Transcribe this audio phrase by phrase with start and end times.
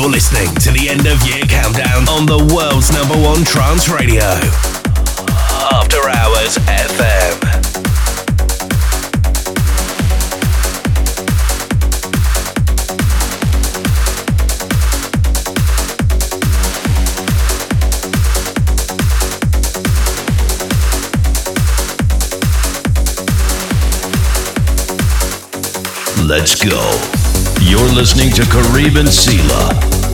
[0.00, 4.24] You're listening to the end of year countdown on the world's number one trance radio.
[5.70, 7.36] After Hours FM.
[26.26, 27.19] Let's go.
[27.62, 30.09] You're listening to Karib and Sela.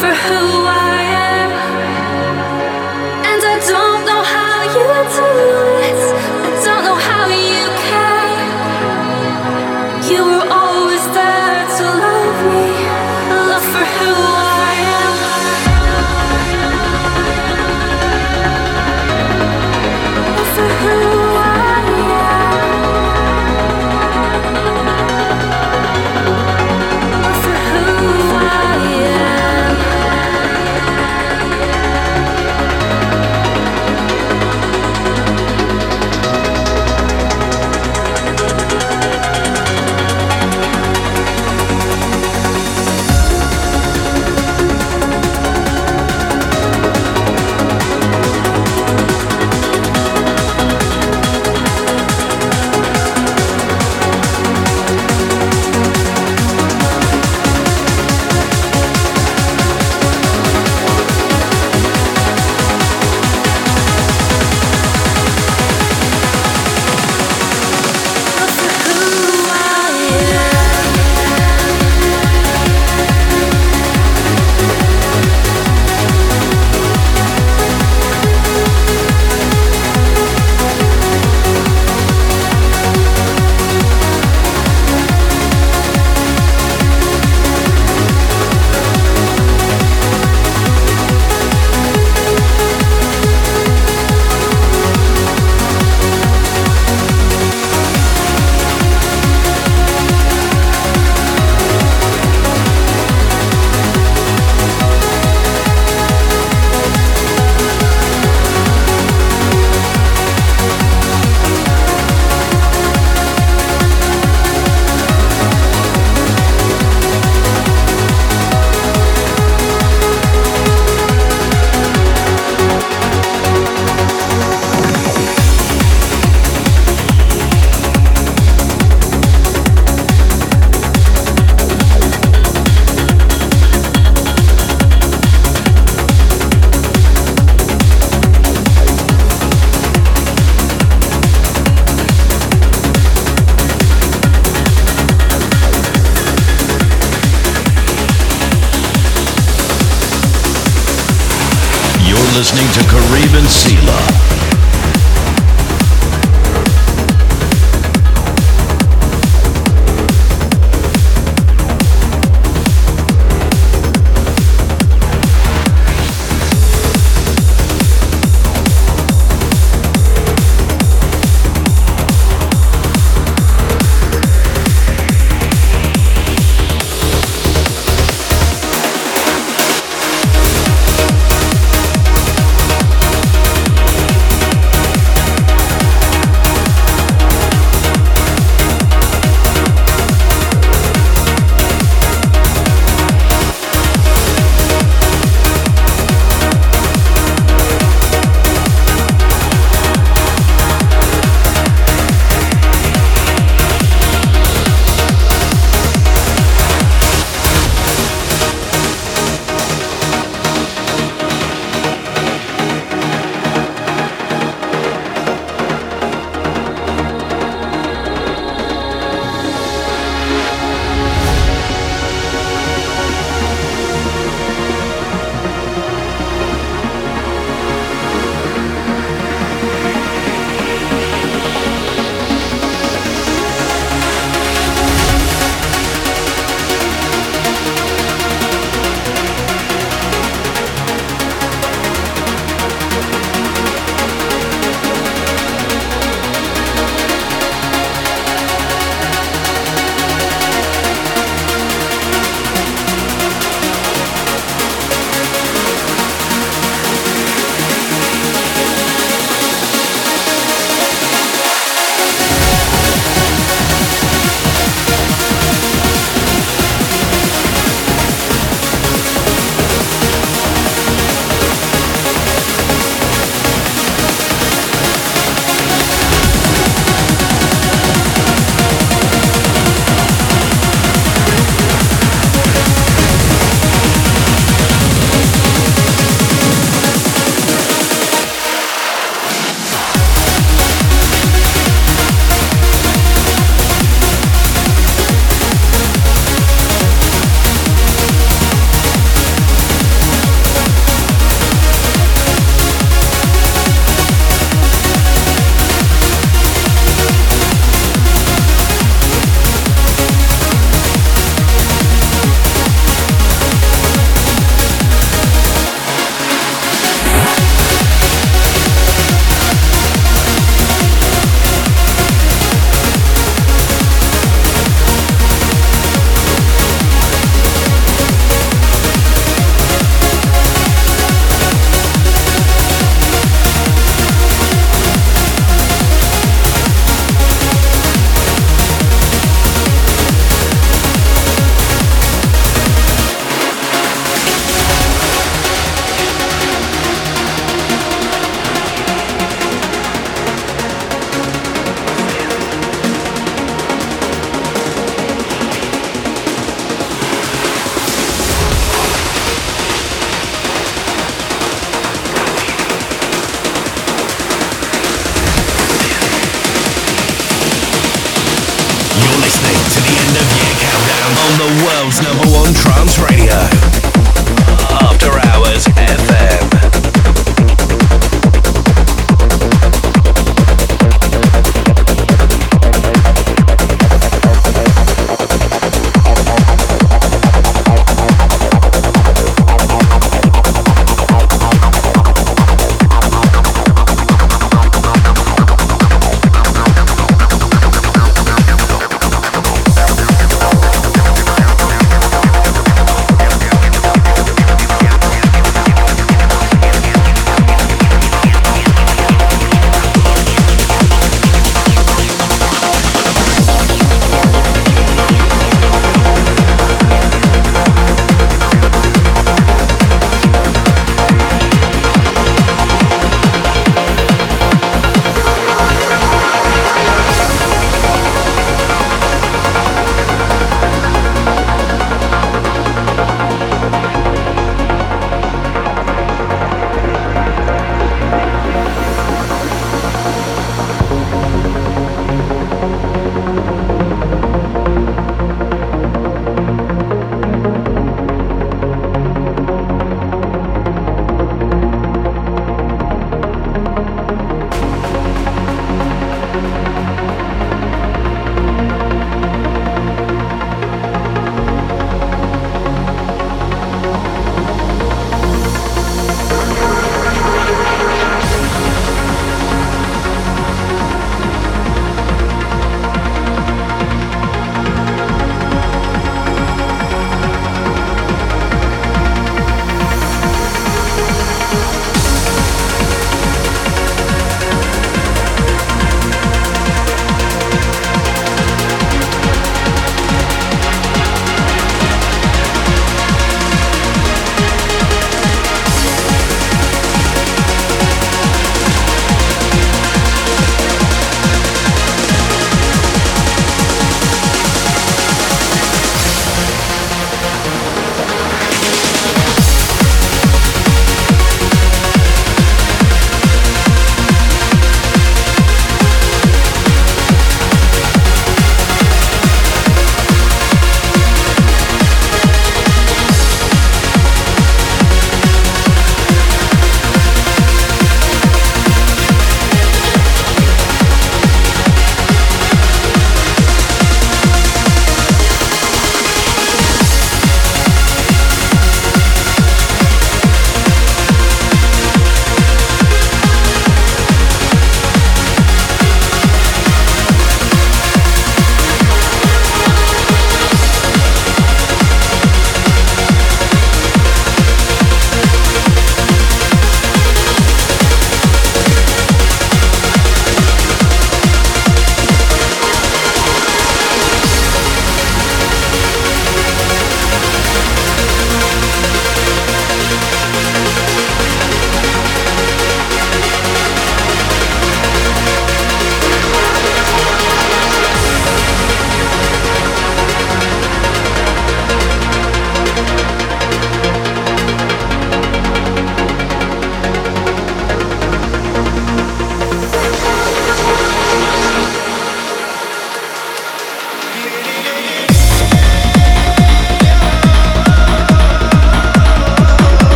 [0.00, 0.93] For who I